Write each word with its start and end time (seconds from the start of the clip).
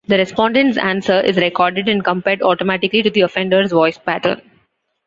The 0.07 0.17
respondent's 0.17 0.79
answer 0.79 1.19
is 1.19 1.37
recorded 1.37 1.87
and 1.87 2.03
compared 2.03 2.41
automatically 2.41 3.03
to 3.03 3.11
the 3.11 3.21
offender's 3.21 3.71
voice 3.71 3.99
pattern. 3.99 4.41